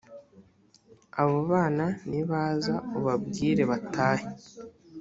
abo 1.21 1.37
bana 1.51 1.85
nibaza 2.09 2.75
ubabwire 2.97 3.63
batahe 3.71 4.27